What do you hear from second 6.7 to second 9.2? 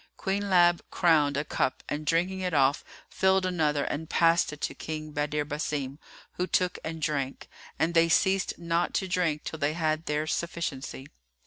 it and drank; and they ceased not to